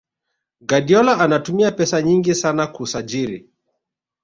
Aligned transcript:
Guardiola 0.61 1.17
anatumia 1.19 1.71
pesa 1.71 2.01
nyingi 2.01 2.35
sana 2.35 2.67
kusajiri 2.67 3.45